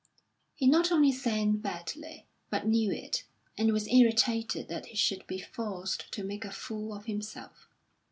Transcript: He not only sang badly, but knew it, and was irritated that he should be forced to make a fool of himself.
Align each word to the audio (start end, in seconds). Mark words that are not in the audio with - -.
He 0.55 0.65
not 0.65 0.91
only 0.91 1.11
sang 1.11 1.57
badly, 1.57 2.25
but 2.49 2.65
knew 2.65 2.91
it, 2.91 3.23
and 3.55 3.71
was 3.71 3.87
irritated 3.87 4.67
that 4.67 4.87
he 4.87 4.95
should 4.97 5.27
be 5.27 5.37
forced 5.39 6.11
to 6.13 6.23
make 6.23 6.43
a 6.43 6.49
fool 6.49 6.91
of 6.91 7.05
himself. 7.05 7.69